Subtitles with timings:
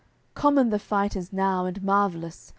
[0.29, 2.49] CIV Common the fight is now and marvellous.